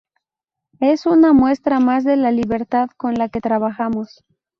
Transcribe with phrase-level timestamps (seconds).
[0.79, 4.23] Es una muestra más de la libertad con la que trabajamos.